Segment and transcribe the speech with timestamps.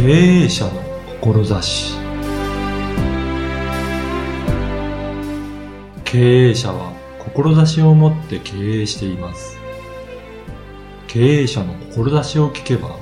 [0.00, 0.04] 経
[0.44, 0.70] 営者の
[1.20, 1.98] 志。
[6.04, 9.58] 経営者は志を持って経営しています。
[11.08, 12.96] 経営者の志を聞けば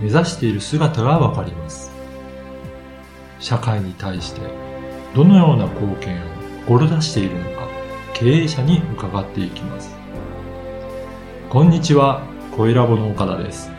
[0.00, 1.92] 目指している姿がわかります。
[3.38, 4.40] 社会に対して
[5.14, 6.24] どのような貢献を
[6.66, 7.68] 志しているのか
[8.14, 9.94] 経営者に伺っていきます。
[11.50, 12.22] こんにちは
[12.56, 13.70] 小ラボの岡田です。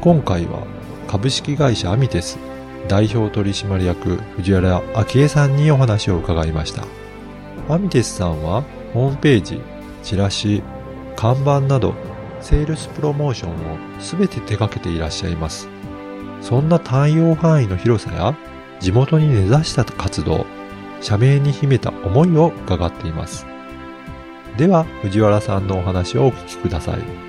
[0.00, 0.77] 今回は
[1.08, 2.38] 株式会社アミテス
[2.86, 6.84] 代表取締役藤原昭恵さんにお話を伺いました。
[7.68, 8.62] アミテスさんは
[8.92, 9.60] ホームページ、
[10.02, 10.62] チラシ、
[11.16, 11.94] 看板など
[12.40, 15.68] セールスプロモーションを全て手掛けていらっしゃいます。
[16.42, 18.36] そんな対応範囲の広さや
[18.78, 20.46] 地元に根ざした活動
[21.00, 23.46] 社名に秘めた思いを伺っています。
[24.56, 27.27] では藤原さんのお話をお聞きください。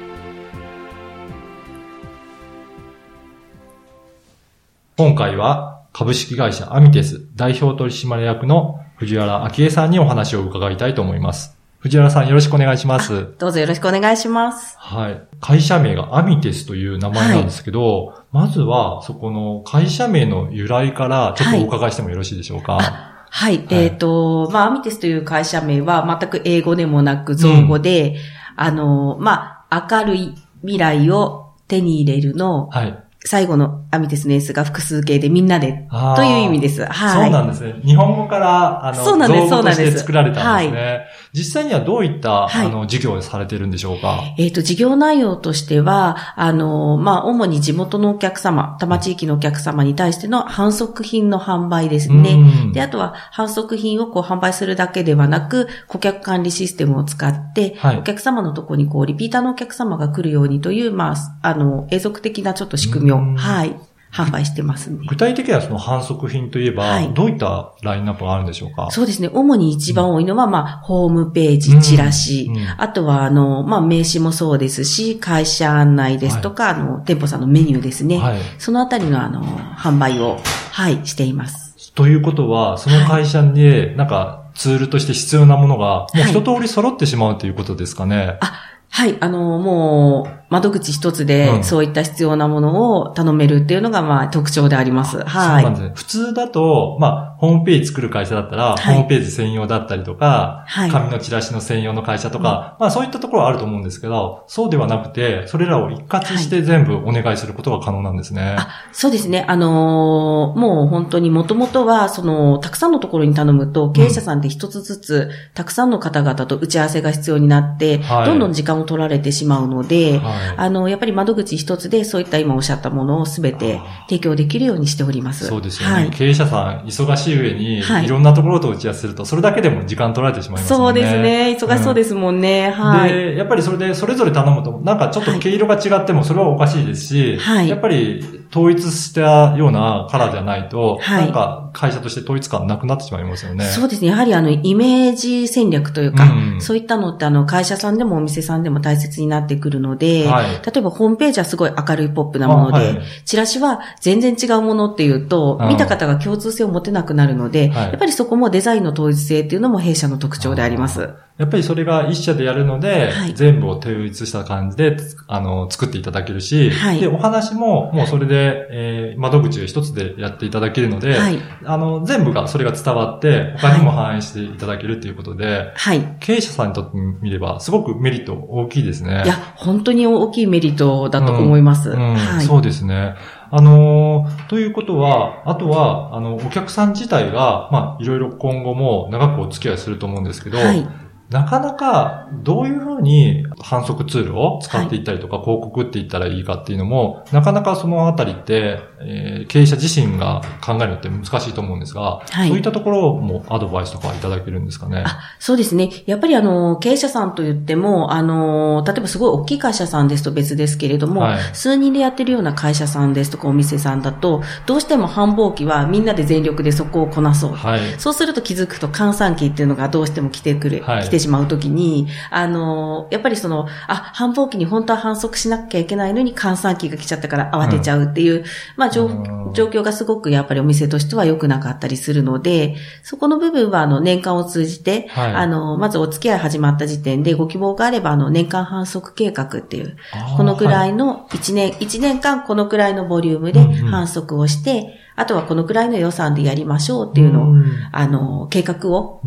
[4.99, 11.57] 今回は株式会社アミテス代表取締役の藤原昭恵さんにお話を伺いたいと思います。
[11.77, 13.33] 藤原さんよろしくお願いします。
[13.37, 14.75] どうぞよろしくお願いします。
[14.77, 15.21] はい。
[15.39, 22.73] 会社名がアミテスという名前なんですけど、はい、まずはそこの会社名の由来からちょっとお伺いしてもよろしいでしょうか？
[22.73, 22.85] はい
[23.29, 23.65] はい。
[23.69, 28.17] えっ、ー、と、まあ、アミテスという会社名は全く英語でもなく造語で、うん、
[28.57, 33.01] あの、まあ、明るい未来を手に入れるの、はい。
[33.25, 36.85] 最後のアミテスの S が複数形でみんなでという意味です。
[36.85, 37.23] はい。
[37.25, 37.75] そうなんですね。
[37.83, 39.99] 日本語から、あの、そうなんです、そうなんです。
[39.99, 40.81] 作られたんですね。
[40.81, 44.21] はい、実際にはどういった、はい、あの、事業をされてるんでしょうか？
[44.37, 52.37] えっ、ー、と、事業内容としては、あの、まあ、主に地元のお客様、多摩地域のお客様に対しての反則品の販売ですね。
[52.73, 63.75] で、あとは反則品をこう販売するだけではなく、顧客管理システムを使って、はい、お客様のところにこう、リピーターのお客様が来るようにという、まあ、あの、永続的なちょっと仕組みを、はい、
[64.11, 65.05] 販売してますね。
[65.07, 68.89] 具体的にはその反則品といえば、はい、どういったラインナップがあるんでしょうか？
[68.91, 69.29] そうですね。
[69.31, 72.57] 主に一番多いのは、まあ、ホームページ、チラシ、うん。
[72.57, 78.17] うん、あとは、あの、まあ、名刺もそうですし、会社案内ですとか、はい、あの、店舗さんのメニューですね。
[78.17, 80.39] はい、そのあたりの、あの、販売を、
[80.71, 81.93] はい、しています。
[81.93, 88.37] ということは、その会社で、なんか、ツールとして必要なものが、もう一通り揃ってしまうということですかね？
[88.41, 88.59] あ、
[88.89, 95.23] はい、あの、もう、窓口一つで、そういった必要なものを頼めるっていうのが、まあ、特徴であります。
[95.23, 95.63] はい。
[95.63, 95.91] そうなんですね。
[95.95, 108.41] 普通だと、まあ、ホームページ作る会社だったら、はい、ホームページ専用だったりとか、はい、紙のチラシの専用の会社とか、まあ、そういったところはあると思うんですけど、そうではなくて、それらを一括して全部お願いすることが可能なんですね。
[108.41, 109.45] はい、あそうですね。
[109.47, 120.19] あのー、もう本当にもともとは、その、たくさんのところに頼むと、経営者さんって一つずつ、たくさんの方々と打ち合わせが必要になって、どんどん時間を取られてしまうので、
[120.57, 123.79] あの、やっぱり窓口一つでそういった今おっしゃったものをすべて
[124.09, 125.47] 提供できるようにしております。
[125.47, 125.95] そうですよね。
[125.95, 130.77] はい、経営者さん、忙しい上に、い、ろんなところと打ち合わせすると、それだけでも時間取られてしまいますね。
[130.77, 131.57] そうですね。
[131.59, 132.73] 忙しそうですもんね。
[132.75, 133.13] うん、はい。
[133.13, 143.65] で、やっぱりそれでそれぞれ頼むと、なんかちょっと毛色が違ってもそれはおかしいですし、はい、やっぱり統一したようなカラーじゃないと、はい、なんか会社として統一感なくなってしまいますよね。
[143.65, 144.07] そうですね。
[144.07, 161.09] やはりあの、イメージ戦略というか、うん、そういったのってあの、会社さんでもお店さんでも大切になってくるので、はい、例えばホームページはすごい明るいポップなもので、はい、チラシは全然違うものっていうと、見た方が共通性を持てなくなるので、やっぱりそこもデザインの統一性っていうのも弊社の特徴であります。
[161.39, 176.17] やっぱりそれが一社でやるので、はい、全部を統一した感じで、あの、作っていただけるし、はい、で、お話ももうそれで、えー、窓口を一つでやっていただけるので、はい、あの、全部がそれが伝わって、他にも反映していただけるということで、はい。
[176.19, 179.23] 経営者さんにとってみれば、すごくメリット大きいですね。
[179.23, 181.91] いや、本当に大きいメリットだと思います。
[181.91, 183.15] うん、うんはい、そうですね。
[183.49, 190.85] あのー、ということは、あとは、あの、お客さん自体が、まあ、いろいろ今後も長くお付き合いすると思うんですけど、はい、
[191.29, 205.03] なかなかどういうふうに反則ツールを使っていったりとか、広告って言ったらいいかっていうのも、なかなかそのあたりって、えー、経営者自身が考えるのって難しいと思うんですが、はい、そういったところもアドバイスとかいただけるんですかね？
[205.05, 205.89] あそうですね。
[206.07, 217.53] やっぱりあの、経営者さんと言っても、あの、例えばすごい大きい会社さんですと別ですけれども、はい、数人でやってるような会社さんですとかお店さんだと、どうしても繁忙期はみんなで全力でそこをこなそう。
[217.53, 228.43] はい、そうすると気づくと換算期っていうのがどうしても来てくる、来ててしまうときに、あの、やっぱりその、あ、繁忙期に本当は反則しなきゃいけないのに閑散期が来ちゃったから慌てちゃうっていう、うん、
[228.77, 239.97] まあ状況がすごくやっぱりお店としては良くなかったりするので、そこの部分はあの年間を通じて、はい、あの、まずお付き合い始まった時点でご希望があればあの年間反則計画っていう、
[240.37, 247.55] このくらいの1年、はい、1年間このくらいのボリュームで反則をして、うんうんあとはこのくらいの予算でやりましょうっていうのを、
[247.91, 249.21] あの、計画を、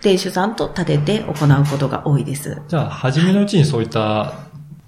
[0.00, 2.62] 店主さんと立てて行うことが多いです。
[2.68, 4.32] じゃあ、初めのうちにそういった、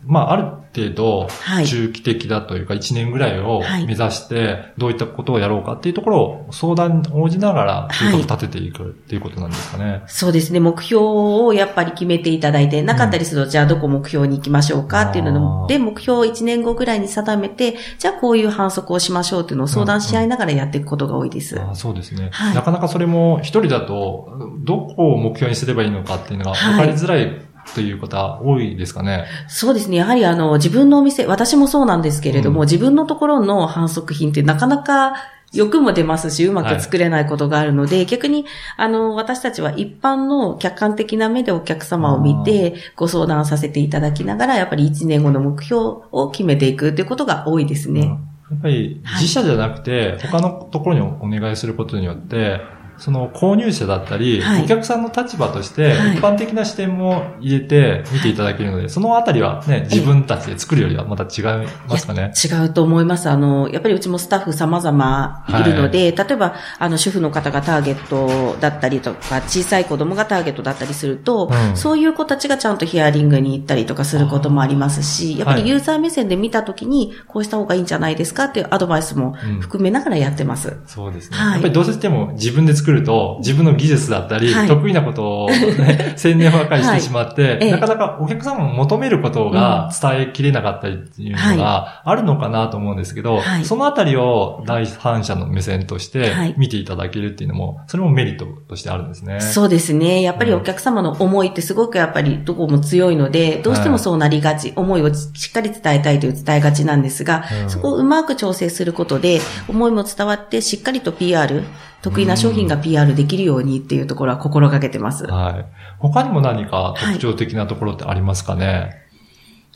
[0.08, 0.44] まあ、ある
[0.74, 1.28] 程度、
[1.66, 10.02] 中期的だというか、1年ぐらいを目指して、どういったことをやろうかっていうところを相談に応じながら、計画立てていくっていうことなんですかね、はい。
[10.06, 10.60] そうですね。
[10.60, 21.56] 目標をやっぱり決めていただいて、なかったりすると、じゃあどこ目標に行きましょうかっていうので、目標を1年後ぐらいに定めて、じゃあこういう反則をしましょうっていうのを相談し合いながらやっていくことが多いです。
[21.56, 22.54] うんうん、あそうですね、はい。
[22.54, 24.30] なかなかそれも一人だと、
[24.64, 29.26] どこを目標にすればいいのかっていうのが分かりづらいという方多いですかね。
[29.46, 29.98] そうですね。
[29.98, 35.14] やはりあの、自分のお店、私もそうなんですけれども、うん、自分のところの反則品ってなかなか
[35.52, 38.46] 欲も出ますし、うまく作れないことがあるので、はい、逆に、
[38.76, 45.80] あの、私たちは一般の客観的な目でお客様を見て、ご相談させていただきながら、やっぱり1年後の目標
[46.10, 48.18] を決めていくということが多いですね。
[48.50, 52.60] やっぱり自社じゃなくて、他のところにお願いすることによって、
[52.98, 62.32] その購入者だったり、はい、お客さんの立場として、一般的な視点も入れて見ていただけるので、はい、そのあたりはね、自分たちで作るよりはまた違いますかね？
[62.44, 63.28] 違うと思います。
[63.28, 80.68] あの、やっぱりうちもスタッフ様々いるので、はい、例えば、あの、主婦の方がターゲットだったりとか、小さい子供がターゲットだったりすると、うん、そういう子たちがちゃんとヒアリングに行ったりとかすることもありますし、やっぱりユーザー目線で見たときに、こうした方がいいんじゃないですかっていうアドバイスも含めながらやってます。
[80.68, 81.36] うん、そうですね。
[81.38, 99.40] やっぱりどうしても自分で作ると、自分の技術だったり、はい、得意なことを、ね、 宣伝ばかりしてしまって、はい、なかなかお客様も求めることが伝えきれなかったりっていうのがあるのかなと思うんですけど、はい、そのあたりを第三者の目線として見ていただけるっていうのも、それもメリットとしてあるんですね。
[99.40, 100.22] そうですね。
[100.22, 111.62] やっぱりお客様の思いってすごくやっぱりどこも強いので、どうしてもそうなりがち、思いをしっかり伝えたいという伝えがちなんですが、うん、そこをうまく調整することで、思いも伝わってしっかりと PR、
[112.02, 115.26] 得意な商品が PR できるようにっていうところは心がけてます。
[115.26, 115.66] はい。
[115.98, 119.07] 他にも何か特徴的なところってありますかね、はい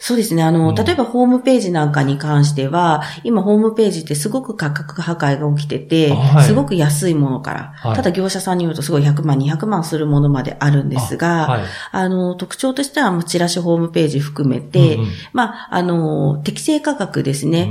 [0.04, 0.43] そうですね。
[0.43, 11.62] あの、例えばホームページなんかに関しては、今ホームページってすごく価格破壊が起きてて、はい、すごく安いものから、はい、ただ業者さんによるとすごい100万、200万するものまであるんですが、あはい、
[11.93, 17.70] あの、特徴としては、チラシホームページ含めて、うんうん、まあ、あの、適正価格ですね。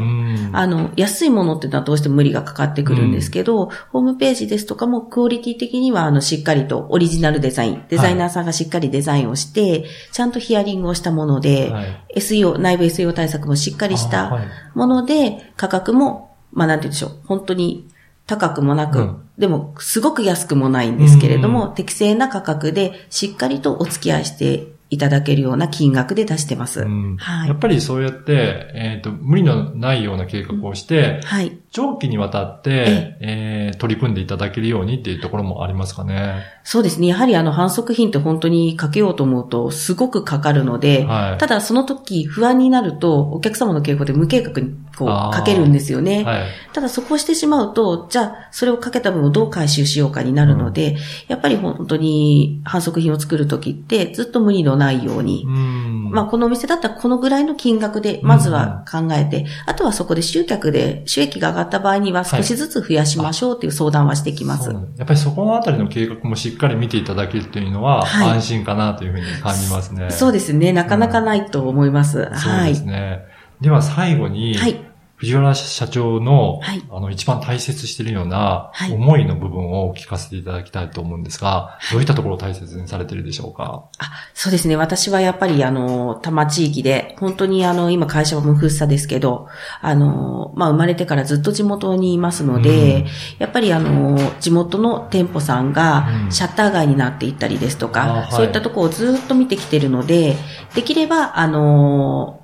[0.53, 9.83] あの、安いものっていうのはどうしても無理がかかってくるんですけど、うん、ホームページですとかもクオリティ的には、あの、しっかりとオリジナルデザイン、デザイナーさんがしっかりデザインをして、
[10.13, 11.73] ちゃんとヒアリングをしたもので、
[12.21, 14.39] SEO、内部 SEO 対策もしっかりした
[14.73, 17.87] もので、価格も、まあなんて言うんでしょう、本当に
[18.25, 26.85] 高くもなく、うん、でもすごく安くもないんですけれども、適正な価格でしっかりとお付き合いしていただけるような金額で出してます。
[27.17, 36.43] はい、やっぱりそうやって、えっ、ー、と、無理のないような計画をして、はい、長期にわたって、えー、取り組んでいただけるようにっていうところもありますかね。
[36.65, 37.07] そうですね。
[37.07, 46.23] やはりあの反則品って本当にかけようと思うとすごくかかるので、はい、ただその時不安になるとお客様の傾向で無計画にこうかけるんですよね。
[46.23, 46.43] はい、
[46.73, 50.97] ただそこをしてしまうと、じゃあそれをかけた分をどう回収しようかになるので、うん、
[51.29, 64.69] やっぱり本当に反則品を作る時ってずっと無理のないように、まあこのお店だったらこのぐらいの金額でまずは考えて、あとはそこで集客で収益が上がった場合には少しずつ増やしましょうという相談はしてきます。
[64.69, 70.11] はい、やっぱりそこのあたりの計画もしっかり見ていただけるというのは、安心かなというふうに感じますね。
[70.11, 70.73] そうですね。
[70.73, 72.19] なかなかないと思います。
[72.19, 73.25] うん、そうですね。
[73.61, 74.87] では最後に、はい。
[75.17, 83.83] 藤原社長の、はい、あの、一番大切しているような、思いの部分を聞かせていただきたいと思うんですが、はい、どういったところを大切にされているでしょうか？
[83.99, 84.75] あそうですね。
[84.77, 89.47] 私はやっぱり、あの、多摩地域で、本当にあの、今会社は無風さですけど、
[89.79, 100.35] あの、まあ、生まれてからずっと地元にいますので、うん、やっぱりあの、地元の店舗さんが、シャッター街になっていったりですとか、うん、そういったところをずっと見てきてるので、
[100.73, 102.40] できれば、あの、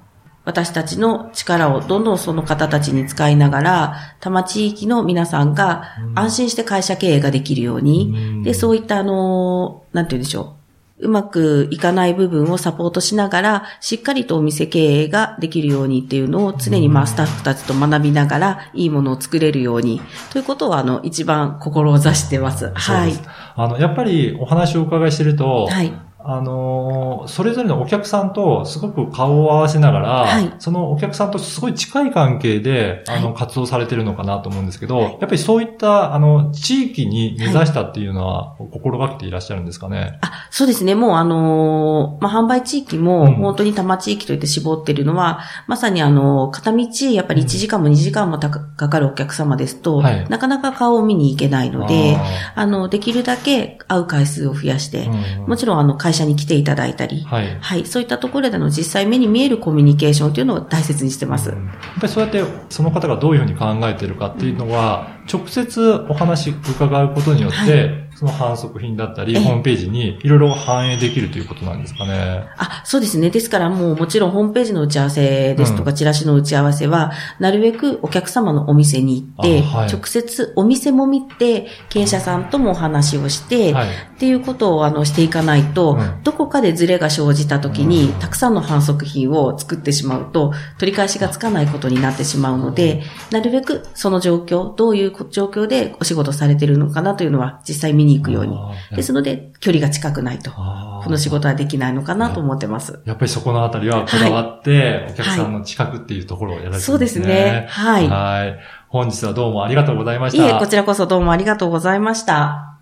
[0.48, 5.84] 私たちの力をどんどんその方たちに使いながら、多摩地域の皆さんが
[6.16, 10.56] 安心して会社経営ができるように、で、そういったあの、なんて言うんでしょ
[11.02, 11.08] う。
[11.08, 20.02] うまくいかない部分をサポートしながら、しっかりとお店経営ができるようにっていうのを常にまあスタッフたちと学びながら、いいものを作れるように、
[20.32, 22.72] ということはあの、一番志してます。
[22.74, 23.12] はい。
[23.58, 25.92] あの、やっぱりお話をお伺いしてると、はい。
[26.30, 40.20] あのー、それぞれのお客さんとすごく顔を合わせながら、はい、そのお客さんとすごい近い関係で、あの、活動されてるのかなと思うんですけど、やっぱりそういった、あの、地域に根ざしたっていうのは、心がけていらっしゃるんですかね？
[40.22, 40.96] あ、そうですね。
[40.96, 48.50] もうあのー、まあ、販売地域も、本当に多摩地域といって絞ってるのは、うん、まさにあの、片道、やっぱり1時間も2時間もか
[48.90, 52.18] かるお客様ですと、はい、なかなか顔を見に行けないので、
[52.54, 61.50] あの、できるだけ会う回数を増やして、うん、もちろんあの、会社に来ていただいたり、はい、はい、そういったところでの実際目に見えるコミュニケーションというのを大切にしてます。
[61.50, 67.66] うん、やっぱりそうやってその方がどういうふうに考えているかっていうのは、直接お話伺うことによって、は
[68.04, 72.48] いその反則品だったり、ホームページにいろいろ反映できるということなんですかね。
[72.58, 73.30] あ、そうですね。
[73.30, 98.58] ですからもうもちろんホームページの打ち合わせですとか、うん、チラシの打ち合わせは、なるべくお客様のお店に行って、はい、直接お店も見て、経営者さんともお話をして、はい、っていうことをあのしていかないと、うん、どこかでズレが生じた時に、たくさんの反則品を作ってしまうと、取り返しがつかないことになってしまうので、なるべくその状況、どういう状況でお仕事されてるのかなというのは実際見に行くように。
[98.96, 103.02] ですので、距離が近くないと、この仕事はできないのかなと思ってます。
[103.06, 106.86] やっぱりそこのあたりはこだわって、お客さんの近くっていうところをやられてますね。
[106.88, 107.68] そうですね。
[107.70, 108.08] はい。
[108.08, 108.60] はい。
[108.88, 110.44] 本日はどうもありがとうございました。
[110.44, 112.80] いえ、こちらこそどうもありがとうございました。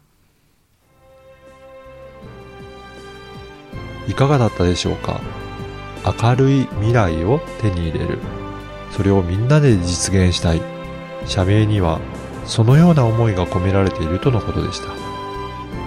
[4.07, 5.19] いかがだったでしょうか？
[6.21, 8.19] 明るい未来を手に入れる。
[8.91, 10.61] それをみんなで実現したい。
[11.25, 11.99] 社名には
[12.45, 15.14] そのような思いが込められているとのことでした。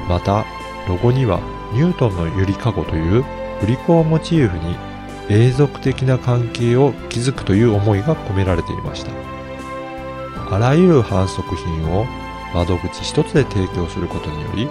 [0.08, 0.46] また、
[0.88, 1.40] ロゴには
[1.72, 3.22] ニュートンのゆりかごという
[3.60, 4.76] 振り子をモチーフに
[5.28, 9.12] 永続的な関係を築くという思いが込められていました。
[10.50, 12.06] あらゆる反則品を
[12.54, 14.68] 窓口一つで提供することにより、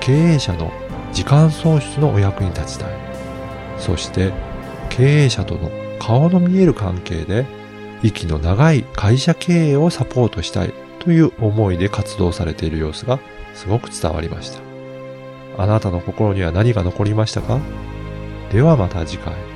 [0.00, 0.70] 経営者の
[1.12, 2.90] 時間損失のお役に立ちたい。
[3.78, 4.32] そして、
[4.90, 7.44] 経営者との顔の見える関係で、
[8.04, 13.18] 息の長い会社経営をサポートしたいという思いで活動されている様子が
[13.54, 14.60] すごく伝わりました。
[15.58, 17.60] あなたの心には何が残りましたか？
[18.50, 19.51] ではまた次回。